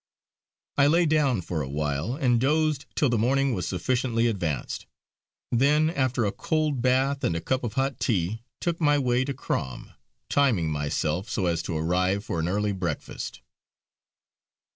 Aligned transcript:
I 0.79 0.87
lay 0.87 1.05
down 1.05 1.41
for 1.41 1.61
a 1.61 1.69
while 1.69 2.15
and 2.15 2.41
dozed 2.41 2.87
till 2.95 3.07
the 3.09 3.19
morning 3.19 3.53
was 3.53 3.67
sufficiently 3.67 4.25
advanced. 4.25 4.87
Then 5.51 5.91
after 5.91 6.25
a 6.25 6.31
cold 6.31 6.81
bath 6.81 7.23
and 7.23 7.35
a 7.35 7.39
cup 7.39 7.63
of 7.63 7.73
hot 7.73 7.99
tea, 7.99 8.41
took 8.59 8.81
my 8.81 8.97
way 8.97 9.23
to 9.23 9.33
Crom, 9.35 9.91
timing 10.27 10.71
myself 10.71 11.29
so 11.29 11.45
as 11.45 11.61
to 11.61 11.77
arrive 11.77 12.25
for 12.25 12.39
an 12.39 12.47
early 12.49 12.71
breakfast. 12.71 13.41